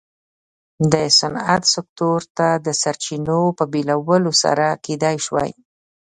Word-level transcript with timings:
د 0.91 0.93
صنعت 1.19 1.63
سکتور 1.73 2.19
ته 2.37 2.47
د 2.65 2.67
سرچینو 2.81 3.39
په 3.57 3.63
بېلولو 3.71 4.31
سره 4.43 4.65
کېدای 4.85 5.17
شوای. 5.25 5.51